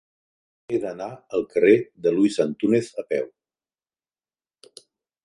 He 0.69 0.77
d'anar 0.85 1.09
al 1.39 1.43
carrer 1.51 1.73
de 2.05 2.13
Luis 2.15 2.37
Antúnez 2.45 2.89
a 3.03 3.05
peu. 3.13 3.29